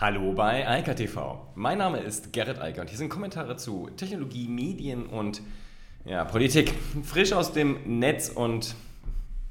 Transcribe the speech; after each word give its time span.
Hallo 0.00 0.32
bei 0.32 0.64
Eika 0.68 0.94
TV. 0.94 1.44
Mein 1.56 1.78
Name 1.78 1.98
ist 1.98 2.32
Gerrit 2.32 2.60
Eiker 2.60 2.82
und 2.82 2.88
hier 2.88 2.96
sind 2.96 3.08
Kommentare 3.08 3.56
zu 3.56 3.90
Technologie, 3.96 4.46
Medien 4.46 5.06
und 5.06 5.42
ja, 6.04 6.24
Politik. 6.24 6.72
Frisch 7.02 7.32
aus 7.32 7.52
dem 7.52 7.98
Netz 7.98 8.28
und 8.28 8.76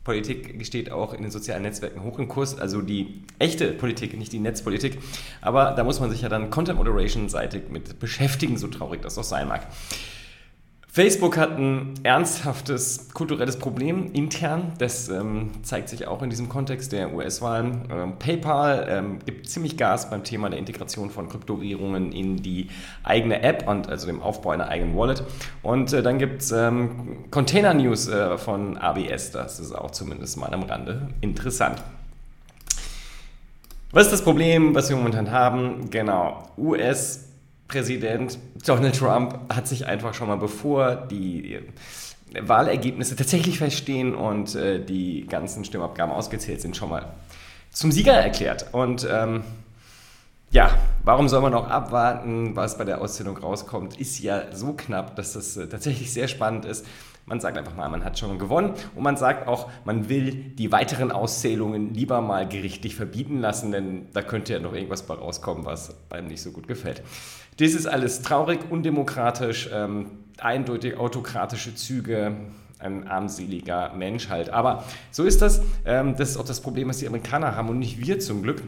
Politik 0.06 0.66
steht 0.66 0.90
auch 0.90 1.14
in 1.14 1.24
den 1.24 1.32
sozialen 1.32 1.64
Netzwerken 1.64 2.02
hoch 2.02 2.18
im 2.18 2.30
Kurs, 2.30 2.58
also 2.58 2.82
die 2.82 3.26
echte 3.40 3.74
Politik, 3.74 4.18
nicht 4.18 4.32
die 4.32 4.40
Netzpolitik. 4.40 5.00
Aber 5.42 5.72
da 5.72 5.84
muss 5.84 6.00
man 6.00 6.10
sich 6.12 6.22
ja 6.22 6.30
dann 6.30 6.50
Content 6.50 6.78
Moderation 6.78 7.28
seitig 7.28 7.70
mit 7.70 8.00
beschäftigen, 8.00 8.58
so 8.58 8.68
traurig 8.68 9.02
das 9.02 9.18
auch 9.18 9.26
sein 9.26 9.50
mag. 9.50 9.68
Facebook 10.98 11.38
hat 11.38 11.60
ein 11.60 11.94
ernsthaftes 12.02 13.10
kulturelles 13.14 13.58
Problem 13.58 14.14
intern. 14.14 14.74
Das 14.80 15.10
ähm, 15.10 15.52
zeigt 15.62 15.90
sich 15.90 16.08
auch 16.08 16.24
in 16.24 16.32
diesem 16.32 16.50
Kontext 16.50 16.92
der 16.92 17.14
US-Wahlen. 17.14 17.84
Ähm, 17.92 18.14
PayPal 18.18 18.88
ähm, 18.90 19.20
gibt 19.24 19.48
ziemlich 19.48 19.78
Gas 19.78 20.10
beim 20.10 20.24
Thema 20.24 20.50
der 20.50 20.58
Integration 20.58 21.12
von 21.12 21.30
Kryptowährungen 21.30 22.12
in 22.12 22.38
die 22.38 22.70
eigene 23.04 23.44
App 23.44 23.68
und 23.68 23.88
also 23.88 24.08
dem 24.08 24.24
Aufbau 24.24 24.50
einer 24.50 24.70
eigenen 24.70 24.98
Wallet. 24.98 25.22
Und 25.62 25.94
äh, 25.94 26.02
dann 26.02 26.18
gibt 26.18 26.42
es 26.42 26.52
ähm, 26.52 27.30
Container 27.30 27.76
News 27.76 28.08
äh, 28.08 28.36
von 28.40 28.76
ABS. 28.78 29.30
Das 29.30 29.60
ist 29.60 29.74
auch 29.74 29.92
zumindest 29.92 30.38
mal 30.38 30.52
am 30.52 30.64
Rande 30.64 31.10
interessant. 31.22 31.84
Was 33.92 34.06
ist 34.06 34.14
das 34.14 34.24
Problem, 34.24 34.74
was 34.74 34.90
wir 34.90 34.98
momentan 34.98 35.30
haben? 35.30 35.92
Genau, 35.92 36.50
US 36.58 37.27
Präsident 37.68 38.38
Donald 38.66 38.98
Trump 38.98 39.54
hat 39.54 39.68
sich 39.68 39.86
einfach 39.86 40.14
schon 40.14 40.28
mal 40.28 40.38
bevor 40.38 40.96
die 40.96 41.60
Wahlergebnisse 42.40 43.16
tatsächlich 43.16 43.58
feststehen 43.58 44.16
und 44.16 44.56
äh, 44.56 44.84
die 44.84 45.26
ganzen 45.28 45.66
Stimmabgaben 45.66 46.14
ausgezählt 46.14 46.62
sind, 46.62 46.76
schon 46.76 46.90
mal 46.90 47.14
zum 47.72 47.92
Sieger 47.92 48.14
erklärt. 48.14 48.74
Und 48.74 49.08
ähm, 49.10 49.44
ja, 50.50 50.78
warum 51.04 51.28
soll 51.28 51.42
man 51.42 51.52
noch 51.52 51.70
abwarten, 51.70 52.56
was 52.56 52.78
bei 52.78 52.86
der 52.86 53.02
Auszählung 53.02 53.38
rauskommt? 53.38 54.00
Ist 54.00 54.20
ja 54.20 54.44
so 54.54 54.74
knapp, 54.74 55.16
dass 55.16 55.34
das 55.34 55.58
äh, 55.58 55.68
tatsächlich 55.68 56.12
sehr 56.12 56.28
spannend 56.28 56.66
ist. 56.66 56.86
Man 57.30 57.42
sagt 57.42 57.58
einfach 57.58 57.76
mal, 57.76 57.90
man 57.90 58.06
hat 58.06 58.18
schon 58.18 58.40
gewonnen 58.40 58.74
und 58.96 59.04
man 59.04 59.18
sagt 59.18 59.50
auch, 59.50 59.70
man 59.84 60.08
will 60.08 60.32
die 60.32 60.72
weiteren 60.72 61.12
Auszählungen 61.12 61.94
lieber 61.94 62.22
mal 62.22 62.48
gerichtlich 62.48 62.96
verbieten 62.96 63.42
lassen, 63.42 63.74
denn 63.74 64.08
da 64.14 64.22
könnte 64.22 64.54
ja 64.54 64.60
noch 64.60 64.74
irgendwas 64.74 65.04
bei 65.04 65.14
rauskommen, 65.14 65.66
was 65.66 65.94
einem 66.10 66.28
nicht 66.28 66.42
so 66.42 66.52
gut 66.52 66.70
gefällt. 66.70 67.04
Das 67.58 67.74
ist 67.74 67.86
alles 67.86 68.22
traurig, 68.22 68.60
undemokratisch, 68.70 69.70
ähm, 69.74 70.12
eindeutig 70.38 70.96
autokratische 70.96 71.76
Züge, 71.76 72.34
ein 72.80 73.08
armseliger 73.10 73.94
Mensch 73.94 74.30
halt. 74.30 74.50
Aber 74.50 74.86
so 75.12 75.26
ist 75.26 75.42
das. 75.42 75.62
Ähm, 75.86 76.16
das 76.16 76.30
ist 76.30 76.38
auch 76.38 76.46
das 76.46 76.62
Problem, 76.62 76.88
was 76.88 77.00
die 77.00 77.08
Amerikaner 77.08 77.58
haben 77.58 77.68
und 77.68 77.80
nicht 77.80 78.00
wir 78.00 78.20
zum 78.20 78.42
Glück. 78.42 78.64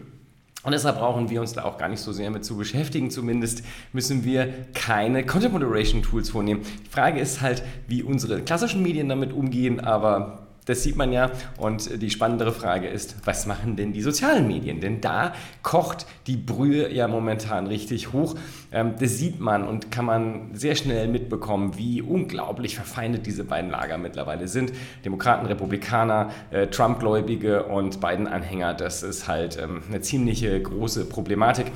Und 0.64 0.74
deshalb 0.74 0.98
brauchen 0.98 1.30
wir 1.30 1.40
uns 1.40 1.54
da 1.54 1.64
auch 1.64 1.78
gar 1.78 1.88
nicht 1.88 2.02
so 2.02 2.12
sehr 2.12 2.30
mit 2.32 2.44
zu 2.44 2.58
beschäftigen. 2.58 3.12
Zumindest 3.12 3.64
müssen 3.94 4.26
wir 4.26 4.54
keine 4.74 5.26
Content 5.26 5.54
Moderation 5.54 6.04
Tools 6.04 6.30
vornehmen. 6.30 6.62
Die 6.86 6.90
Frage 6.90 7.22
ist 7.22 7.40
halt, 7.40 7.64
wie 7.88 8.04
unsere 8.04 8.42
klassischen 8.42 8.84
Medien 8.84 9.08
damit 9.08 9.32
umgehen, 9.32 9.80
aber 9.80 10.49
das 10.70 10.84
sieht 10.84 10.96
man 10.96 11.12
ja. 11.12 11.32
Und 11.58 12.02
die 12.02 12.10
spannendere 12.12 12.52
Frage 12.52 12.88
ist, 12.88 13.16
was 13.26 13.48
machen 13.48 13.76
denn 13.76 13.92
die 13.92 14.02
sozialen 14.02 14.48
Medien? 14.48 14.80
Denn 14.80 15.02
da 15.02 15.34
kocht 15.64 16.06
die 16.28 16.38
Brühe 16.38 16.94
ja 16.94 17.08
momentan 17.08 17.66
richtig 17.66 18.14
hoch. 18.14 18.36
Ähm, 18.72 18.94
das 19.00 19.18
sieht 19.18 19.40
man 19.40 19.68
und 19.68 19.92
kann 19.92 20.06
man 20.06 20.54
sehr 20.54 20.76
schnell 20.76 21.08
mitbekommen, 21.08 21.78
wie 21.78 22.02
unglaublich 22.02 22.76
verfeindet 22.76 23.26
diese 23.26 23.44
beiden 23.44 23.72
Lager 23.72 23.98
mittlerweile 23.98 24.48
sind. 24.48 24.72
Demokraten, 25.04 25.48
Republikaner, 25.48 26.30
äh, 26.52 26.68
Trump-Gläubige 26.68 27.64
und 27.64 28.00
beiden 28.00 28.28
Anhänger. 28.28 28.76
Das 28.76 29.02
ist 29.02 29.28
halt 29.28 29.58
ähm, 29.58 29.82
eine 29.90 30.02
ziemliche 30.02 30.62
große 30.62 31.06
Problematik. 31.06 31.72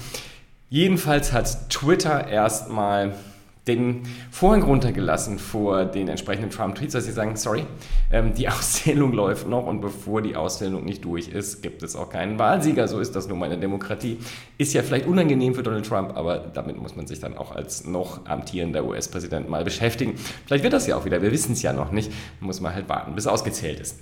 Jedenfalls 0.70 1.34
hat 1.34 1.70
Twitter 1.70 2.28
erstmal 2.28 3.14
den 3.67 4.03
Vorhang 4.30 4.63
runtergelassen 4.63 5.40
vor 5.40 5.85
den 5.85 6.09
entsprechenden 6.09 6.50
Trump-Tweets, 6.50 6.94
dass 6.94 7.06
sie 7.06 7.13
sagen, 7.13 7.38
sorry, 7.38 7.66
ähm, 8.12 8.34
die 8.34 8.47
Auszählung 8.50 9.13
läuft 9.13 9.47
noch 9.47 9.66
und 9.66 9.79
bevor 9.79 10.22
die 10.22 10.35
Auszählung 10.35 10.84
nicht 10.84 11.06
durch 11.06 11.29
ist, 11.29 11.62
gibt 11.62 11.81
es 11.81 11.96
auch 11.96 12.09
keinen 12.09 12.38
Wahlsieger. 12.40 12.88
So 12.88 13.00
ist 13.00 13.16
das 13.16 13.28
nun 13.28 13.40
mal 13.40 13.46
in 13.46 13.52
der 13.52 13.59
Demokratie. 13.59 14.18
Ist 14.57 14.73
ja 14.73 14.84
vielleicht 14.84 15.07
unangenehm 15.07 15.56
für 15.56 15.63
Donald 15.63 15.85
Trump, 15.85 16.16
aber 16.16 16.40
damit 16.40 16.78
muss 16.78 16.96
man 16.96 17.07
sich 17.07 17.19
dann 17.19 17.38
auch 17.38 17.52
als 17.52 17.85
noch 17.85 18.25
amtierender 18.25 18.84
US-Präsident 18.84 19.50
mal 19.50 19.63
beschäftigen. 19.63 20.16
Vielleicht 20.46 20.63
wird 20.63 20.73
das 20.73 20.85
ja 20.88 20.97
auch 20.97 21.06
wieder, 21.06 21.22
wir 21.22 21.31
wissen 21.31 21.53
es 21.53 21.62
ja 21.62 21.72
noch 21.72 21.91
nicht. 21.91 22.12
Muss 22.41 22.59
man 22.59 22.75
halt 22.75 22.90
warten, 22.90 23.16
bis 23.16 23.28
ausgezählt 23.28 23.79
ist. 23.79 24.00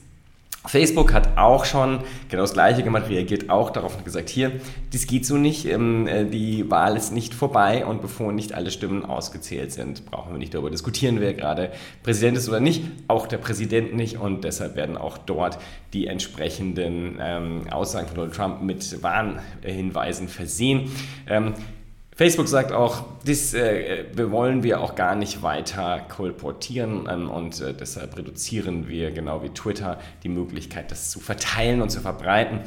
Facebook 0.65 1.11
hat 1.11 1.37
auch 1.37 1.65
schon 1.65 2.01
genau 2.29 2.43
das 2.43 2.53
Gleiche 2.53 2.83
gemacht, 2.83 3.09
reagiert 3.09 3.49
auch 3.49 3.71
darauf 3.71 3.97
und 3.97 4.05
gesagt, 4.05 4.29
hier, 4.29 4.51
das 4.93 5.07
geht 5.07 5.25
so 5.25 5.37
nicht, 5.37 5.65
ähm, 5.65 6.07
äh, 6.07 6.25
die 6.25 6.69
Wahl 6.69 6.95
ist 6.95 7.11
nicht 7.11 7.33
vorbei 7.33 7.83
und 7.83 8.01
bevor 8.01 8.31
nicht 8.31 8.53
alle 8.53 8.69
Stimmen 8.69 9.03
ausgezählt 9.03 9.71
sind, 9.71 10.05
brauchen 10.05 10.33
wir 10.33 10.37
nicht 10.37 10.53
darüber 10.53 10.69
diskutieren, 10.69 11.19
wer 11.19 11.33
gerade 11.33 11.71
Präsident 12.03 12.37
ist 12.37 12.47
oder 12.47 12.59
nicht, 12.59 12.83
auch 13.07 13.25
der 13.25 13.37
Präsident 13.37 13.95
nicht 13.95 14.19
und 14.19 14.43
deshalb 14.43 14.75
werden 14.75 14.97
auch 14.97 15.17
dort 15.17 15.57
die 15.93 16.05
entsprechenden 16.05 17.17
ähm, 17.19 17.63
Aussagen 17.71 18.07
von 18.07 18.15
Donald 18.15 18.35
Trump 18.35 18.61
mit 18.61 19.01
Warnhinweisen 19.01 20.27
versehen. 20.27 20.91
Ähm, 21.27 21.55
Facebook 22.21 22.47
sagt 22.47 22.71
auch, 22.71 23.03
das 23.25 23.55
äh, 23.55 24.05
wollen 24.15 24.61
wir 24.61 24.81
auch 24.81 24.93
gar 24.93 25.15
nicht 25.15 25.41
weiter 25.41 26.05
kolportieren 26.07 27.09
ähm, 27.09 27.31
und 27.31 27.59
äh, 27.61 27.73
deshalb 27.73 28.15
reduzieren 28.15 28.87
wir, 28.87 29.09
genau 29.09 29.41
wie 29.41 29.49
Twitter, 29.49 29.97
die 30.21 30.29
Möglichkeit, 30.29 30.91
das 30.91 31.09
zu 31.09 31.19
verteilen 31.19 31.81
und 31.81 31.89
zu 31.89 31.99
verbreiten. 31.99 32.59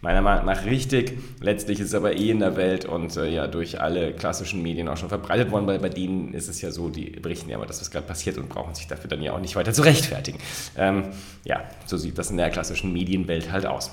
Meiner 0.00 0.22
Meinung 0.22 0.46
nach 0.46 0.64
richtig. 0.64 1.18
Letztlich 1.42 1.78
ist 1.80 1.88
es 1.88 1.94
aber 1.94 2.16
eh 2.16 2.30
in 2.30 2.38
der 2.38 2.56
Welt 2.56 2.86
und 2.86 3.14
äh, 3.18 3.28
ja 3.28 3.48
durch 3.48 3.82
alle 3.82 4.14
klassischen 4.14 4.62
Medien 4.62 4.88
auch 4.88 4.96
schon 4.96 5.10
verbreitet 5.10 5.50
worden, 5.50 5.66
weil 5.66 5.78
bei 5.78 5.90
denen 5.90 6.32
ist 6.32 6.48
es 6.48 6.62
ja 6.62 6.70
so, 6.70 6.88
die 6.88 7.10
berichten 7.10 7.50
ja 7.50 7.56
immer 7.56 7.66
das, 7.66 7.82
was 7.82 7.90
gerade 7.90 8.06
passiert 8.06 8.38
und 8.38 8.48
brauchen 8.48 8.74
sich 8.74 8.86
dafür 8.86 9.10
dann 9.10 9.20
ja 9.20 9.34
auch 9.34 9.40
nicht 9.40 9.56
weiter 9.56 9.74
zu 9.74 9.82
rechtfertigen. 9.82 10.38
Ähm, 10.74 11.10
ja, 11.44 11.64
so 11.84 11.98
sieht 11.98 12.16
das 12.16 12.30
in 12.30 12.38
der 12.38 12.48
klassischen 12.48 12.94
Medienwelt 12.94 13.52
halt 13.52 13.66
aus. 13.66 13.90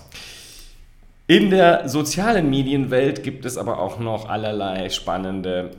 In 1.30 1.52
der 1.52 1.88
sozialen 1.88 2.50
Medienwelt 2.50 3.22
gibt 3.22 3.46
es 3.46 3.56
aber 3.56 3.78
auch 3.78 4.00
noch 4.00 4.28
allerlei 4.28 4.90
spannende 4.90 5.70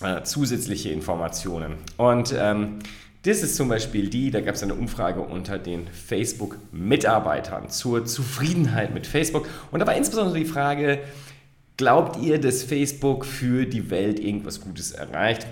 äh, 0.00 0.22
zusätzliche 0.22 0.88
Informationen. 0.88 1.74
Und 1.98 2.34
ähm, 2.34 2.78
das 3.24 3.42
ist 3.42 3.56
zum 3.56 3.68
Beispiel 3.68 4.08
die, 4.08 4.30
da 4.30 4.40
gab 4.40 4.54
es 4.54 4.62
eine 4.62 4.74
Umfrage 4.74 5.20
unter 5.20 5.58
den 5.58 5.86
Facebook-Mitarbeitern 5.88 7.68
zur 7.68 8.06
Zufriedenheit 8.06 8.94
mit 8.94 9.06
Facebook. 9.06 9.46
Und 9.70 9.80
da 9.80 9.86
war 9.86 9.94
insbesondere 9.94 10.38
die 10.38 10.46
Frage, 10.46 11.00
glaubt 11.76 12.16
ihr, 12.16 12.40
dass 12.40 12.62
Facebook 12.62 13.26
für 13.26 13.66
die 13.66 13.90
Welt 13.90 14.18
irgendwas 14.18 14.62
Gutes 14.62 14.92
erreicht? 14.92 15.46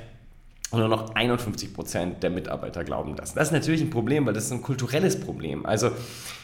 Und 0.70 0.80
nur 0.80 0.88
noch 0.88 1.14
51 1.14 1.72
Prozent 1.72 2.22
der 2.22 2.28
Mitarbeiter 2.28 2.84
glauben 2.84 3.16
das. 3.16 3.32
Das 3.32 3.48
ist 3.48 3.52
natürlich 3.52 3.80
ein 3.80 3.88
Problem, 3.88 4.26
weil 4.26 4.34
das 4.34 4.44
ist 4.44 4.52
ein 4.52 4.60
kulturelles 4.60 5.18
Problem. 5.18 5.64
Also 5.64 5.90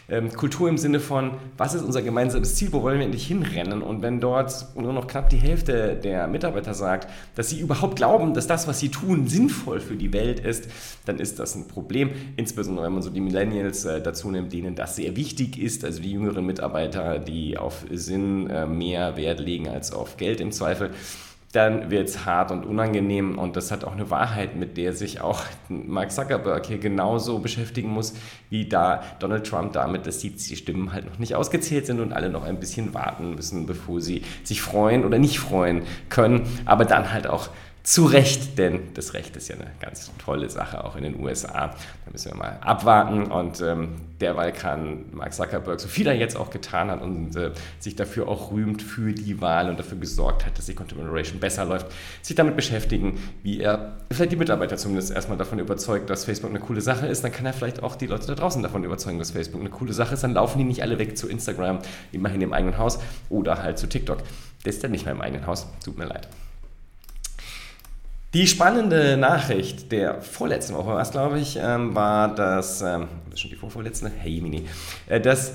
ähm, 0.08 0.30
Kultur 0.32 0.68
im 0.68 0.78
Sinne 0.78 0.98
von, 0.98 1.32
was 1.58 1.74
ist 1.74 1.82
unser 1.82 2.00
gemeinsames 2.00 2.54
Ziel, 2.54 2.72
wo 2.72 2.82
wollen 2.82 2.98
wir 2.98 3.04
endlich 3.04 3.26
hinrennen? 3.26 3.82
Und 3.82 4.00
wenn 4.00 4.20
dort 4.20 4.74
nur 4.76 4.94
noch 4.94 5.06
knapp 5.06 5.28
die 5.28 5.36
Hälfte 5.36 5.94
der 5.94 6.26
Mitarbeiter 6.26 6.72
sagt, 6.72 7.08
dass 7.34 7.50
sie 7.50 7.60
überhaupt 7.60 7.96
glauben, 7.96 8.32
dass 8.32 8.46
das, 8.46 8.66
was 8.66 8.80
sie 8.80 8.90
tun, 8.90 9.28
sinnvoll 9.28 9.80
für 9.80 9.96
die 9.96 10.12
Welt 10.14 10.40
ist, 10.40 10.68
dann 11.04 11.18
ist 11.18 11.38
das 11.38 11.54
ein 11.54 11.68
Problem. 11.68 12.10
Insbesondere 12.36 12.86
wenn 12.86 12.94
man 12.94 13.02
so 13.02 13.10
die 13.10 13.20
Millennials 13.20 13.84
äh, 13.84 14.00
dazu 14.00 14.30
nimmt, 14.30 14.52
denen 14.54 14.74
das 14.74 14.96
sehr 14.96 15.16
wichtig 15.16 15.58
ist, 15.58 15.84
also 15.84 16.00
die 16.00 16.12
jüngeren 16.12 16.46
Mitarbeiter, 16.46 17.18
die 17.18 17.58
auf 17.58 17.84
Sinn 17.90 18.48
äh, 18.48 18.66
mehr 18.66 19.16
Wert 19.16 19.40
legen 19.40 19.68
als 19.68 19.92
auf 19.92 20.16
Geld 20.16 20.40
im 20.40 20.50
Zweifel 20.52 20.90
dann 21.54 21.90
wird 21.90 22.08
es 22.08 22.24
hart 22.26 22.50
und 22.50 22.66
unangenehm. 22.66 23.38
Und 23.38 23.54
das 23.56 23.70
hat 23.70 23.84
auch 23.84 23.92
eine 23.92 24.10
Wahrheit, 24.10 24.56
mit 24.56 24.76
der 24.76 24.92
sich 24.92 25.20
auch 25.20 25.42
Mark 25.68 26.10
Zuckerberg 26.10 26.66
hier 26.66 26.78
genauso 26.78 27.38
beschäftigen 27.38 27.90
muss, 27.90 28.14
wie 28.50 28.68
da 28.68 29.02
Donald 29.20 29.46
Trump 29.46 29.72
damit, 29.72 30.06
dass 30.06 30.18
die, 30.18 30.34
Stimmen 30.34 30.92
halt 30.92 31.06
noch 31.06 31.18
nicht 31.18 31.36
ausgezählt 31.36 31.86
sind 31.86 32.00
und 32.00 32.12
alle 32.12 32.28
noch 32.28 32.44
ein 32.44 32.58
bisschen 32.58 32.92
warten 32.92 33.36
müssen, 33.36 33.66
bevor 33.66 34.00
sie 34.00 34.22
sich 34.42 34.62
freuen 34.62 35.04
oder 35.04 35.18
nicht 35.18 35.38
freuen 35.38 35.82
können. 36.08 36.42
Aber 36.64 36.84
dann 36.84 37.12
halt 37.12 37.28
auch 37.28 37.50
zu 37.84 38.06
Recht, 38.06 38.56
denn 38.56 38.94
das 38.94 39.12
Recht 39.12 39.36
ist 39.36 39.48
ja 39.48 39.56
eine 39.56 39.70
ganz 39.78 40.10
tolle 40.16 40.48
Sache, 40.48 40.82
auch 40.82 40.96
in 40.96 41.02
den 41.02 41.22
USA. 41.22 41.68
Da 41.68 42.10
müssen 42.10 42.32
wir 42.32 42.38
mal 42.38 42.58
abwarten 42.62 43.24
und 43.24 43.60
ähm, 43.60 43.96
derweil 44.22 44.52
kann 44.52 45.04
Mark 45.12 45.34
Zuckerberg, 45.34 45.78
so 45.78 45.86
viel 45.86 46.06
er 46.06 46.14
jetzt 46.14 46.34
auch 46.34 46.48
getan 46.48 46.90
hat 46.90 47.02
und 47.02 47.36
äh, 47.36 47.50
sich 47.78 47.94
dafür 47.94 48.26
auch 48.28 48.52
rühmt 48.52 48.80
für 48.80 49.12
die 49.12 49.38
Wahl 49.42 49.68
und 49.68 49.78
dafür 49.78 49.98
gesorgt 49.98 50.46
hat, 50.46 50.56
dass 50.56 50.64
die 50.64 50.74
Content 50.74 50.98
Moderation 51.02 51.40
besser 51.40 51.66
läuft, 51.66 51.88
sich 52.22 52.34
damit 52.34 52.56
beschäftigen, 52.56 53.20
wie 53.42 53.60
er 53.60 53.98
vielleicht 54.10 54.32
die 54.32 54.36
Mitarbeiter 54.36 54.78
zumindest 54.78 55.10
erstmal 55.10 55.36
davon 55.36 55.58
überzeugt, 55.58 56.08
dass 56.08 56.24
Facebook 56.24 56.48
eine 56.48 56.60
coole 56.60 56.80
Sache 56.80 57.06
ist. 57.06 57.22
Dann 57.22 57.32
kann 57.32 57.44
er 57.44 57.52
vielleicht 57.52 57.82
auch 57.82 57.96
die 57.96 58.06
Leute 58.06 58.28
da 58.28 58.34
draußen 58.34 58.62
davon 58.62 58.82
überzeugen, 58.82 59.18
dass 59.18 59.32
Facebook 59.32 59.60
eine 59.60 59.68
coole 59.68 59.92
Sache 59.92 60.14
ist. 60.14 60.24
Dann 60.24 60.32
laufen 60.32 60.56
die 60.56 60.64
nicht 60.64 60.80
alle 60.80 60.98
weg 60.98 61.18
zu 61.18 61.28
Instagram, 61.28 61.80
immerhin 62.12 62.40
im 62.40 62.54
eigenen 62.54 62.78
Haus 62.78 62.98
oder 63.28 63.62
halt 63.62 63.78
zu 63.78 63.88
TikTok. 63.88 64.22
Der 64.64 64.72
ist 64.72 64.82
dann 64.82 64.92
nicht 64.92 65.04
mehr 65.04 65.12
im 65.12 65.20
eigenen 65.20 65.46
Haus. 65.46 65.66
Tut 65.84 65.98
mir 65.98 66.06
leid. 66.06 66.28
Die 68.34 68.48
spannende 68.48 69.16
Nachricht 69.16 69.92
der 69.92 70.20
vorletzten 70.20 70.74
Woche 70.74 70.88
war 70.88 71.08
glaube 71.08 71.38
ich, 71.38 71.56
ähm, 71.56 71.94
war, 71.94 72.34
dass, 72.34 72.82
ähm, 72.82 73.06
das 73.26 73.34
ist 73.34 73.40
schon 73.40 73.50
die 73.50 73.56
vorvorletzte, 73.56 74.10
hey 74.10 74.40
Mini, 74.40 74.66
äh, 75.06 75.20
dass 75.20 75.52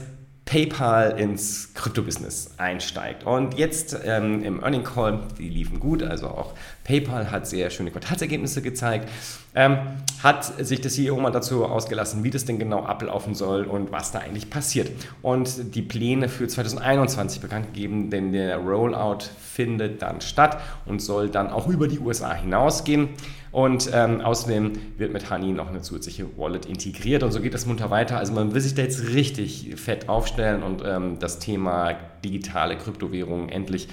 PayPal 0.50 1.20
ins 1.20 1.76
Krypto-Business 1.76 2.56
einsteigt. 2.58 3.24
Und 3.24 3.60
jetzt 3.60 3.96
ähm, 4.04 4.44
im 4.44 4.64
Earning 4.64 4.84
Call, 4.84 5.20
die 5.38 5.48
liefen 5.48 5.80
gut, 5.80 6.02
also 6.02 6.28
auch 6.28 6.54
PayPal 6.86 7.30
hat 7.30 7.46
sehr 7.46 7.70
schöne 7.70 7.92
Quartalsergebnisse 7.92 8.64
gezeigt, 8.64 9.08
ähm, 9.54 9.78
hat 10.24 10.66
sich 10.66 10.82
der 10.82 10.90
CEO 10.90 11.20
mal 11.20 11.30
dazu 11.30 11.66
ausgelassen, 11.66 12.24
wie 12.24 12.32
das 12.32 12.46
denn 12.46 12.58
genau 12.58 12.84
ablaufen 12.84 13.36
soll 13.36 13.66
und 13.66 13.92
was 13.92 14.12
da 14.12 14.20
eigentlich 14.20 14.50
passiert. 14.50 14.90
Und 15.22 15.76
die 15.76 15.84
Pläne 15.84 16.30
für 16.30 16.48
2021 16.48 17.42
bekannt 17.42 17.68
gegeben, 17.68 18.10
denn 18.10 18.32
der 18.32 18.58
Rollout 18.58 19.26
findet 19.40 20.02
dann 20.02 20.20
statt 20.20 20.60
und 20.88 21.00
soll 21.00 21.30
dann 21.30 21.52
auch 21.52 21.68
über 21.68 21.88
die 21.88 22.00
USA 22.00 22.34
hinausgehen. 22.34 23.10
Und 23.52 23.90
ähm, 23.94 24.22
außerdem 24.22 24.74
wird 24.98 25.12
mit 25.12 25.30
Honey 25.32 25.52
noch 25.52 25.70
eine 25.70 25.82
zusätzliche 25.82 26.26
Wallet 26.38 26.66
integriert 26.66 27.24
und 27.24 27.32
so 27.32 27.42
geht 27.42 27.54
das 27.54 27.66
munter 27.66 27.90
weiter. 27.90 28.18
Also 28.18 28.34
man 28.34 28.54
will 28.54 28.62
sich 28.62 28.76
da 28.76 28.84
jetzt 28.84 29.10
richtig 29.10 29.74
fett 29.76 30.08
aufstellen 30.08 30.62
und 30.62 30.84
ähm, 30.86 31.18
das 31.20 31.40
Thema 31.40 31.96
digitale 32.24 32.78
Kryptowährungen 32.78 33.50
endlich 33.50 33.88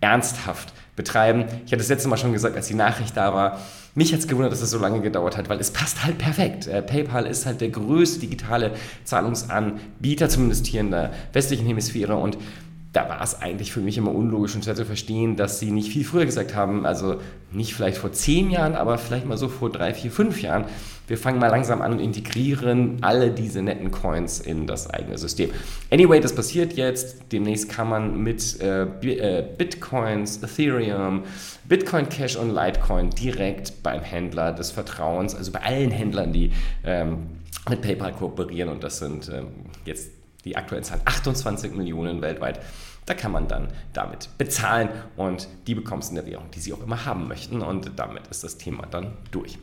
ernsthaft 0.00 0.72
betreiben. 0.94 1.44
Ich 1.64 1.72
hatte 1.72 1.78
das 1.78 1.88
letzte 1.88 2.08
Mal 2.08 2.16
schon 2.16 2.32
gesagt, 2.32 2.56
als 2.56 2.68
die 2.68 2.74
Nachricht 2.74 3.16
da 3.16 3.32
war, 3.32 3.60
mich 3.94 4.12
hat 4.12 4.20
es 4.20 4.28
gewundert, 4.28 4.52
dass 4.52 4.60
es 4.60 4.70
so 4.70 4.78
lange 4.78 5.00
gedauert 5.00 5.36
hat, 5.36 5.48
weil 5.48 5.58
es 5.58 5.70
passt 5.70 6.04
halt 6.04 6.18
perfekt. 6.18 6.66
Äh, 6.66 6.82
PayPal 6.82 7.26
ist 7.26 7.46
halt 7.46 7.60
der 7.60 7.70
größte 7.70 8.20
digitale 8.20 8.72
Zahlungsanbieter, 9.04 10.28
zumindest 10.28 10.66
hier 10.66 10.80
in 10.80 10.90
der 10.90 11.12
westlichen 11.32 11.66
Hemisphäre 11.66 12.16
und 12.16 12.36
da 12.92 13.10
war 13.10 13.22
es 13.22 13.42
eigentlich 13.42 13.72
für 13.72 13.80
mich 13.80 13.98
immer 13.98 14.14
unlogisch 14.14 14.54
und 14.54 14.64
schwer 14.64 14.74
zu 14.74 14.86
verstehen, 14.86 15.36
dass 15.36 15.58
sie 15.58 15.70
nicht 15.70 15.90
viel 15.90 16.02
früher 16.02 16.24
gesagt 16.24 16.54
haben, 16.54 16.86
also 16.86 17.20
nicht 17.56 17.74
vielleicht 17.74 17.96
vor 17.96 18.12
zehn 18.12 18.50
Jahren, 18.50 18.74
aber 18.74 18.98
vielleicht 18.98 19.26
mal 19.26 19.38
so 19.38 19.48
vor 19.48 19.70
drei, 19.70 19.94
vier, 19.94 20.10
fünf 20.10 20.42
Jahren. 20.42 20.66
Wir 21.08 21.16
fangen 21.16 21.38
mal 21.38 21.48
langsam 21.48 21.82
an 21.82 21.92
und 21.92 22.00
integrieren 22.00 22.98
alle 23.00 23.30
diese 23.30 23.62
netten 23.62 23.90
Coins 23.92 24.40
in 24.40 24.66
das 24.66 24.90
eigene 24.90 25.16
System. 25.18 25.50
Anyway, 25.90 26.20
das 26.20 26.34
passiert 26.34 26.74
jetzt. 26.74 27.32
Demnächst 27.32 27.68
kann 27.68 27.88
man 27.88 28.22
mit 28.22 28.60
äh, 28.60 28.82
äh 28.82 29.44
Bitcoins, 29.56 30.42
Ethereum, 30.42 31.22
Bitcoin 31.64 32.08
Cash 32.08 32.36
und 32.36 32.54
Litecoin 32.54 33.10
direkt 33.10 33.82
beim 33.82 34.02
Händler 34.02 34.52
des 34.52 34.72
Vertrauens, 34.72 35.34
also 35.34 35.52
bei 35.52 35.62
allen 35.62 35.90
Händlern, 35.90 36.32
die 36.32 36.52
ähm, 36.84 37.28
mit 37.68 37.82
PayPal 37.82 38.12
kooperieren, 38.12 38.68
und 38.68 38.84
das 38.84 38.98
sind 38.98 39.28
ähm, 39.28 39.46
jetzt 39.84 40.10
die 40.44 40.56
aktuellen 40.56 40.84
Zahlen 40.84 41.02
28 41.04 41.74
Millionen 41.74 42.20
weltweit. 42.20 42.60
Da 43.06 43.14
kann 43.14 43.32
man 43.32 43.48
dann 43.48 43.68
damit 43.92 44.28
bezahlen 44.36 44.88
und 45.16 45.48
die 45.66 45.74
bekommst 45.74 46.10
in 46.10 46.16
der 46.16 46.26
Währung, 46.26 46.50
die 46.50 46.60
sie 46.60 46.72
auch 46.72 46.82
immer 46.82 47.06
haben 47.06 47.28
möchten 47.28 47.62
und 47.62 47.92
damit 47.96 48.26
ist 48.28 48.44
das 48.44 48.58
Thema 48.58 48.84
dann 48.90 49.12
durch. 49.30 49.58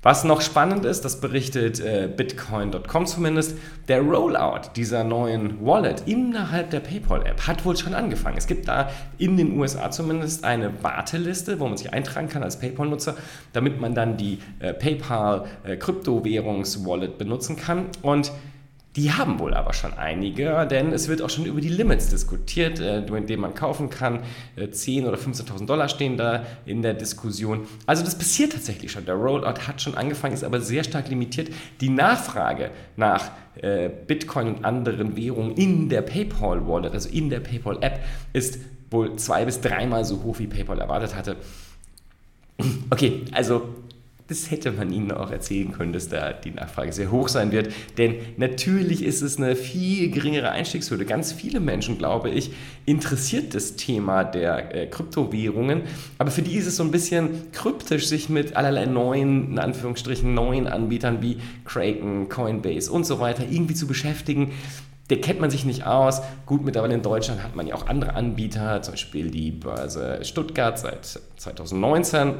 Was 0.00 0.22
noch 0.22 0.42
spannend 0.42 0.84
ist, 0.84 1.04
das 1.04 1.20
berichtet 1.20 1.80
äh, 1.80 2.08
Bitcoin.com 2.08 3.06
zumindest, 3.06 3.58
der 3.88 4.00
Rollout 4.00 4.70
dieser 4.76 5.02
neuen 5.02 5.66
Wallet 5.66 6.04
innerhalb 6.06 6.70
der 6.70 6.78
PayPal-App 6.78 7.48
hat 7.48 7.64
wohl 7.64 7.76
schon 7.76 7.94
angefangen. 7.94 8.38
Es 8.38 8.46
gibt 8.46 8.68
da 8.68 8.90
in 9.18 9.36
den 9.36 9.58
USA 9.58 9.90
zumindest 9.90 10.44
eine 10.44 10.84
Warteliste, 10.84 11.58
wo 11.58 11.66
man 11.66 11.76
sich 11.76 11.92
eintragen 11.92 12.28
kann 12.28 12.44
als 12.44 12.60
PayPal-Nutzer, 12.60 13.16
damit 13.52 13.80
man 13.80 13.96
dann 13.96 14.16
die 14.16 14.38
äh, 14.60 14.72
PayPal-Kryptowährungs-Wallet 14.72 17.14
äh, 17.14 17.18
benutzen 17.18 17.56
kann. 17.56 17.86
Und 18.00 18.30
die 18.98 19.12
haben 19.12 19.38
wohl 19.38 19.54
aber 19.54 19.74
schon 19.74 19.94
einige, 19.94 20.66
denn 20.68 20.92
es 20.92 21.06
wird 21.06 21.22
auch 21.22 21.30
schon 21.30 21.46
über 21.46 21.60
die 21.60 21.68
Limits 21.68 22.08
diskutiert, 22.08 22.80
äh, 22.80 23.00
die 23.22 23.36
man 23.36 23.54
kaufen 23.54 23.90
kann. 23.90 24.24
10.000 24.58 25.02
äh, 25.04 25.06
oder 25.06 25.16
15.000 25.16 25.66
Dollar 25.66 25.88
stehen 25.88 26.16
da 26.16 26.44
in 26.66 26.82
der 26.82 26.94
Diskussion. 26.94 27.68
Also 27.86 28.04
das 28.04 28.18
passiert 28.18 28.54
tatsächlich 28.54 28.90
schon. 28.90 29.06
Der 29.06 29.14
Rollout 29.14 29.60
hat 29.68 29.80
schon 29.80 29.94
angefangen, 29.94 30.34
ist 30.34 30.42
aber 30.42 30.60
sehr 30.60 30.82
stark 30.82 31.08
limitiert. 31.10 31.48
Die 31.80 31.90
Nachfrage 31.90 32.72
nach 32.96 33.30
äh, 33.62 33.88
Bitcoin 33.88 34.48
und 34.48 34.64
anderen 34.64 35.16
Währungen 35.16 35.54
in 35.54 35.88
der 35.88 36.02
PayPal-Wallet, 36.02 36.92
also 36.92 37.08
in 37.08 37.30
der 37.30 37.38
PayPal-App, 37.38 38.00
ist 38.32 38.58
wohl 38.90 39.14
zwei 39.14 39.44
bis 39.44 39.60
dreimal 39.60 40.04
so 40.04 40.24
hoch, 40.24 40.40
wie 40.40 40.48
PayPal 40.48 40.80
erwartet 40.80 41.14
hatte. 41.14 41.36
Okay, 42.90 43.26
also 43.30 43.62
das 44.28 44.50
hätte 44.50 44.72
man 44.72 44.92
ihnen 44.92 45.10
auch 45.10 45.30
erzählen 45.30 45.72
können, 45.72 45.94
dass 45.94 46.08
da 46.08 46.34
die 46.34 46.50
Nachfrage 46.50 46.92
sehr 46.92 47.10
hoch 47.10 47.28
sein 47.28 47.50
wird. 47.50 47.72
Denn 47.96 48.16
natürlich 48.36 49.02
ist 49.02 49.22
es 49.22 49.38
eine 49.38 49.56
viel 49.56 50.10
geringere 50.10 50.50
Einstiegshürde. 50.50 51.06
Ganz 51.06 51.32
viele 51.32 51.60
Menschen, 51.60 51.96
glaube 51.96 52.28
ich, 52.28 52.50
interessiert 52.84 53.54
das 53.54 53.76
Thema 53.76 54.24
der 54.24 54.74
äh, 54.74 54.86
Kryptowährungen. 54.86 55.82
Aber 56.18 56.30
für 56.30 56.42
die 56.42 56.56
ist 56.56 56.66
es 56.66 56.76
so 56.76 56.82
ein 56.82 56.90
bisschen 56.90 57.50
kryptisch, 57.52 58.06
sich 58.06 58.28
mit 58.28 58.54
allerlei 58.54 58.84
neuen, 58.84 59.52
in 59.52 59.58
Anführungsstrichen, 59.58 60.34
neuen 60.34 60.66
Anbietern 60.66 61.22
wie 61.22 61.38
Kraken, 61.64 62.28
Coinbase 62.28 62.92
und 62.92 63.06
so 63.06 63.20
weiter 63.20 63.44
irgendwie 63.50 63.74
zu 63.74 63.86
beschäftigen 63.86 64.52
der 65.10 65.22
kennt 65.22 65.40
man 65.40 65.48
sich 65.48 65.64
nicht 65.64 65.86
aus. 65.86 66.20
Gut, 66.44 66.66
mittlerweile 66.66 66.92
in 66.92 67.00
Deutschland 67.00 67.42
hat 67.42 67.56
man 67.56 67.66
ja 67.66 67.74
auch 67.74 67.86
andere 67.86 68.12
Anbieter, 68.14 68.82
zum 68.82 68.92
Beispiel 68.92 69.30
die 69.30 69.52
Börse 69.52 70.18
Stuttgart 70.22 70.78
seit 70.78 71.18
2019 71.38 72.34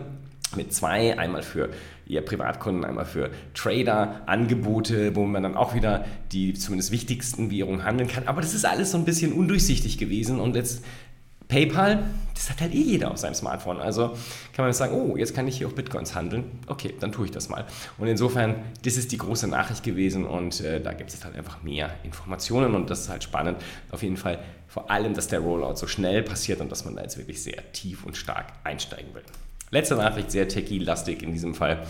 mit 0.57 0.73
zwei, 0.73 1.19
einmal 1.19 1.43
für 1.43 1.71
eher 2.09 2.23
Privatkunden, 2.23 2.85
einmal 2.85 3.05
für 3.05 3.31
Trader, 3.55 4.23
Angebote, 4.27 5.15
wo 5.15 5.25
man 5.25 5.43
dann 5.43 5.57
auch 5.57 5.75
wieder 5.75 6.05
die 6.33 6.55
zumindest 6.55 6.91
wichtigsten 6.91 7.51
Währungen 7.51 7.85
handeln 7.85 8.09
kann. 8.09 8.27
Aber 8.27 8.41
das 8.41 8.55
ist 8.55 8.65
alles 8.65 8.93
so 8.93 8.99
ein 8.99 9.05
bisschen 9.05 9.33
undurchsichtig 9.33 9.99
gewesen 9.99 10.41
und 10.41 10.57
jetzt 10.57 10.83
PayPal, 11.49 12.05
das 12.35 12.51
hat 12.51 12.61
halt 12.61 12.75
eh 12.75 12.83
jeder 12.83 13.11
auf 13.11 13.17
seinem 13.17 13.35
Smartphone. 13.35 13.81
Also 13.81 14.09
kann 14.53 14.67
man 14.67 14.73
sagen, 14.75 14.93
oh, 14.95 15.17
jetzt 15.17 15.35
kann 15.35 15.49
ich 15.49 15.59
hier 15.59 15.67
auch 15.67 15.73
Bitcoins 15.73 16.15
handeln. 16.15 16.45
Okay, 16.67 16.95
dann 17.01 17.11
tue 17.11 17.25
ich 17.25 17.31
das 17.31 17.49
mal. 17.49 17.65
Und 17.97 18.07
insofern, 18.07 18.57
das 18.85 18.99
ist 18.99 19.13
die 19.13 19.17
große 19.17 19.49
Nachricht 19.49 19.83
gewesen 19.83 20.27
und 20.27 20.61
äh, 20.61 20.81
da 20.81 20.93
gibt 20.93 21.13
es 21.13 21.25
halt 21.25 21.37
einfach 21.37 21.63
mehr 21.63 21.91
Informationen 22.05 22.75
und 22.75 22.91
das 22.91 23.01
ist 23.01 23.09
halt 23.09 23.25
spannend. 23.25 23.57
Auf 23.91 24.03
jeden 24.03 24.19
Fall 24.19 24.39
vor 24.67 24.91
allem, 24.91 25.15
dass 25.15 25.29
der 25.29 25.41
Rollout 25.41 25.77
so 25.77 25.87
schnell 25.87 26.23
passiert 26.23 26.61
und 26.61 26.71
dass 26.71 26.85
man 26.85 26.95
da 26.95 27.03
jetzt 27.03 27.17
wirklich 27.17 27.43
sehr 27.43 27.73
tief 27.73 28.05
und 28.05 28.17
stark 28.17 28.53
einsteigen 28.65 29.15
will. 29.15 29.25
Letzte 29.71 29.97
Nachricht, 29.97 30.31
sehr 30.31 30.49
techie-lastig 30.49 31.23
in 31.23 31.33
diesem 31.33 31.55
Fall. 31.55 31.87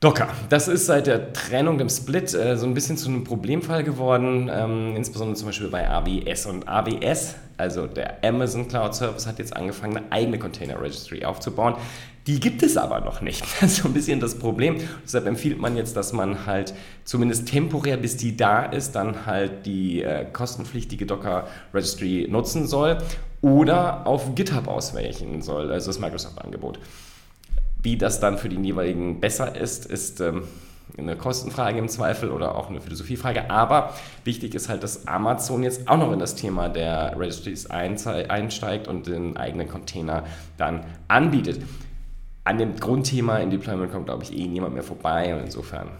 Docker. 0.00 0.28
Das 0.48 0.68
ist 0.68 0.86
seit 0.86 1.08
der 1.08 1.32
Trennung, 1.32 1.76
dem 1.76 1.88
Split, 1.88 2.32
äh, 2.32 2.56
so 2.56 2.66
ein 2.66 2.74
bisschen 2.74 2.96
zu 2.96 3.08
einem 3.08 3.24
Problemfall 3.24 3.82
geworden, 3.82 4.48
ähm, 4.52 4.94
insbesondere 4.94 5.36
zum 5.36 5.46
Beispiel 5.46 5.66
bei 5.66 5.90
AWS. 5.90 6.46
Und 6.46 6.68
AWS, 6.68 7.34
also 7.56 7.88
der 7.88 8.22
Amazon 8.22 8.68
Cloud 8.68 8.94
Service, 8.94 9.26
hat 9.26 9.40
jetzt 9.40 9.56
angefangen, 9.56 9.96
eine 9.96 10.12
eigene 10.12 10.38
Container 10.38 10.80
Registry 10.80 11.24
aufzubauen. 11.24 11.74
Die 12.28 12.38
gibt 12.38 12.62
es 12.62 12.76
aber 12.76 13.00
noch 13.00 13.22
nicht. 13.22 13.44
Das 13.60 13.72
ist 13.72 13.82
so 13.82 13.88
ein 13.88 13.92
bisschen 13.92 14.20
das 14.20 14.38
Problem. 14.38 14.76
Deshalb 15.02 15.26
empfiehlt 15.26 15.58
man 15.58 15.76
jetzt, 15.76 15.96
dass 15.96 16.12
man 16.12 16.46
halt 16.46 16.74
zumindest 17.04 17.48
temporär, 17.48 17.96
bis 17.96 18.16
die 18.16 18.36
da 18.36 18.66
ist, 18.66 18.92
dann 18.92 19.26
halt 19.26 19.66
die 19.66 20.04
äh, 20.04 20.26
kostenpflichtige 20.32 21.06
Docker 21.06 21.48
Registry 21.74 22.28
nutzen 22.30 22.68
soll 22.68 22.98
oder 23.40 24.06
auf 24.06 24.36
GitHub 24.36 24.68
ausweichen 24.68 25.42
soll, 25.42 25.72
also 25.72 25.88
das 25.88 25.98
Microsoft-Angebot. 25.98 26.78
Wie 27.82 27.96
das 27.96 28.20
dann 28.20 28.38
für 28.38 28.48
den 28.48 28.64
jeweiligen 28.64 29.20
besser 29.20 29.54
ist, 29.56 29.86
ist 29.86 30.20
ähm, 30.20 30.42
eine 30.96 31.16
Kostenfrage 31.16 31.78
im 31.78 31.88
Zweifel 31.88 32.30
oder 32.30 32.56
auch 32.56 32.70
eine 32.70 32.80
Philosophiefrage. 32.80 33.50
Aber 33.50 33.94
wichtig 34.24 34.54
ist 34.54 34.68
halt, 34.68 34.82
dass 34.82 35.06
Amazon 35.06 35.62
jetzt 35.62 35.88
auch 35.88 35.98
noch 35.98 36.12
in 36.12 36.18
das 36.18 36.34
Thema 36.34 36.68
der 36.68 37.18
Registries 37.18 37.66
einsteigt 37.66 38.88
und 38.88 39.06
den 39.06 39.36
eigenen 39.36 39.68
Container 39.68 40.24
dann 40.56 40.84
anbietet. 41.08 41.62
An 42.44 42.58
dem 42.58 42.76
Grundthema 42.76 43.38
in 43.38 43.50
Deployment 43.50 43.92
kommt, 43.92 44.06
glaube 44.06 44.24
ich, 44.24 44.36
eh 44.36 44.46
niemand 44.46 44.74
mehr 44.74 44.82
vorbei 44.82 45.34
und 45.34 45.44
insofern 45.44 45.90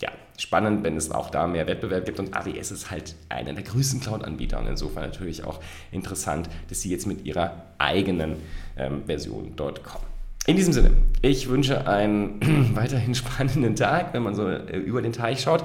ja, 0.00 0.10
spannend, 0.36 0.82
wenn 0.82 0.96
es 0.96 1.10
auch 1.10 1.30
da 1.30 1.46
mehr 1.46 1.66
Wettbewerb 1.66 2.04
gibt. 2.04 2.18
Und 2.18 2.36
AWS 2.36 2.72
ist 2.72 2.90
halt 2.90 3.14
einer 3.28 3.52
der 3.52 3.62
größten 3.62 4.00
Cloud-Anbieter 4.00 4.58
und 4.58 4.66
insofern 4.66 5.04
natürlich 5.04 5.44
auch 5.44 5.60
interessant, 5.92 6.50
dass 6.68 6.82
sie 6.82 6.90
jetzt 6.90 7.06
mit 7.06 7.24
ihrer 7.24 7.62
eigenen 7.78 8.36
ähm, 8.76 9.04
Version 9.06 9.52
dort 9.56 9.84
kommen. 9.84 10.15
In 10.46 10.54
diesem 10.54 10.72
Sinne, 10.72 10.92
ich 11.22 11.48
wünsche 11.48 11.88
einen 11.88 12.40
weiterhin 12.76 13.16
spannenden 13.16 13.74
Tag, 13.74 14.14
wenn 14.14 14.22
man 14.22 14.36
so 14.36 14.48
äh, 14.48 14.76
über 14.78 15.02
den 15.02 15.12
Teich 15.12 15.40
schaut. 15.40 15.64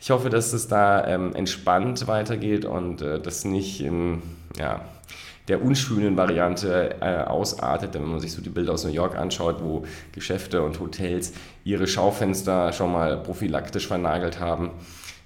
Ich 0.00 0.10
hoffe, 0.10 0.30
dass 0.30 0.54
es 0.54 0.68
da 0.68 1.06
ähm, 1.06 1.34
entspannt 1.34 2.06
weitergeht 2.06 2.64
und 2.64 3.02
äh, 3.02 3.20
das 3.20 3.44
nicht 3.44 3.82
in, 3.82 4.22
ja, 4.58 4.80
der 5.48 5.62
unschönen 5.62 6.16
Variante 6.16 6.96
äh, 7.02 7.24
ausartet. 7.24 7.94
Denn 7.94 8.02
wenn 8.02 8.10
man 8.10 8.20
sich 8.20 8.32
so 8.32 8.40
die 8.40 8.48
Bilder 8.48 8.72
aus 8.72 8.84
New 8.84 8.90
York 8.90 9.18
anschaut, 9.18 9.62
wo 9.62 9.84
Geschäfte 10.12 10.62
und 10.62 10.80
Hotels 10.80 11.34
ihre 11.64 11.86
Schaufenster 11.86 12.72
schon 12.72 12.92
mal 12.92 13.18
prophylaktisch 13.18 13.86
vernagelt 13.86 14.40
haben, 14.40 14.70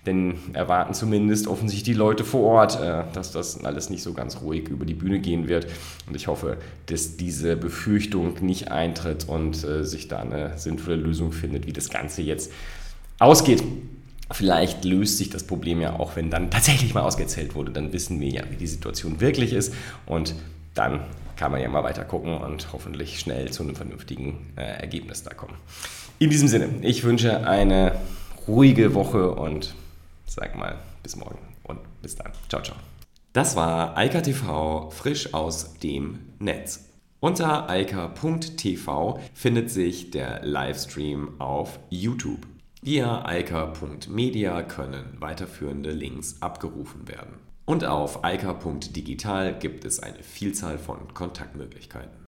denn 0.07 0.35
erwarten 0.55 0.95
zumindest 0.95 1.47
offensichtlich 1.47 1.95
die 1.95 1.99
Leute 1.99 2.25
vor 2.25 2.43
Ort, 2.43 2.81
äh, 2.81 3.05
dass 3.13 3.33
das 3.33 3.63
alles 3.65 3.91
nicht 3.91 4.03
so 4.03 4.15
ganz 4.15 4.41
ruhig 4.41 4.69
über 4.69 4.87
die 4.87 4.95
Bühne 4.95 5.21
gehen 5.21 5.49
wird. 5.49 5.67
Und 6.07 6.17
ich 6.17 6.27
hoffe, 6.27 6.57
dass 6.87 7.17
diese 7.17 7.57
Befürchtung 7.57 8.35
nicht 8.41 8.71
eintritt 8.71 9.29
und 9.29 9.63
äh, 9.65 9.85
sich 9.85 10.09
da 10.09 10.21
eine 10.21 10.57
sinnvolle 10.57 10.97
Lösung 10.97 11.33
findet, 11.33 11.67
wie 11.67 11.73
das 11.73 11.91
Ganze 11.91 12.23
jetzt 12.23 12.51
ausgeht. 13.19 13.63
Vielleicht 14.33 14.85
löst 14.85 15.19
sich 15.19 15.29
das 15.29 15.43
Problem 15.43 15.81
ja 15.81 15.99
auch, 15.99 16.17
wenn 16.17 16.31
dann 16.31 16.51
tatsächlich 16.51 16.95
mal 16.95 17.03
ausgezählt 17.03 17.55
wurde. 17.55 17.73
Dann 17.73 17.93
wissen 17.93 18.21
wir 18.21 18.29
ja, 18.29 18.43
wie 18.49 18.57
die 18.57 18.69
Situation 18.69 19.21
wirklich 19.21 19.53
ist. 19.53 19.75
Und 20.07 20.35
dann 20.75 21.01
kann 21.37 21.53
man 21.53 21.61
ja 21.61 21.69
mal 21.69 21.83
weiter 21.83 22.05
gucken 22.05 22.39
und 22.39 22.73
hoffentlich 22.73 23.19
schnell 23.19 23.51
zu 23.51 23.63
einem 23.63 23.75
vernünftigen 23.75 24.53
äh, 24.57 24.81
Ergebnis 24.81 25.25
da 25.25 25.35
kommen. 25.35 25.55
In 26.19 26.31
diesem 26.31 26.49
Sinne, 26.49 26.69
ich 26.83 27.03
wünsche 27.03 27.47
eine 27.47 27.93
ruhige 28.47 28.95
Woche 28.95 29.33
und 29.33 29.75
sag 30.35 30.57
mal 30.57 30.79
bis 31.03 31.17
morgen. 31.17 31.39
Bis 32.03 32.17
dann. 32.17 32.33
Ciao, 32.49 32.63
ciao. 32.63 32.77
Das 33.33 33.57
war 33.57 33.97
Eika 33.97 34.21
TV 34.21 34.91
frisch 34.91 35.35
aus 35.35 35.75
dem 35.75 36.19
Netz. 36.39 36.89
Unter 37.21 37.69
eika.tv 37.69 39.21
findet 39.35 39.71
sich 39.71 40.11
der 40.11 40.45
Livestream 40.45 41.41
auf 41.41 41.79
YouTube. 41.91 42.47
Via 42.83 43.25
eika.media 43.27 44.63
können 44.63 45.19
weiterführende 45.21 45.91
Links 45.91 46.41
abgerufen 46.41 47.07
werden. 47.07 47.35
Und 47.67 47.85
auf 47.85 48.25
eika.digital 48.25 49.59
gibt 49.59 49.85
es 49.85 50.01
eine 50.01 50.23
Vielzahl 50.23 50.79
von 50.79 51.13
Kontaktmöglichkeiten. 51.13 52.20